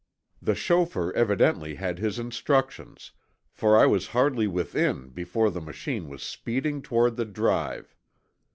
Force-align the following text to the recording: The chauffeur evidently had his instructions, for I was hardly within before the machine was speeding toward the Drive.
The 0.41 0.55
chauffeur 0.55 1.11
evidently 1.13 1.75
had 1.75 1.99
his 1.99 2.17
instructions, 2.17 3.11
for 3.51 3.77
I 3.77 3.85
was 3.85 4.07
hardly 4.07 4.47
within 4.47 5.09
before 5.09 5.51
the 5.51 5.61
machine 5.61 6.09
was 6.09 6.23
speeding 6.23 6.81
toward 6.81 7.17
the 7.17 7.25
Drive. 7.25 7.95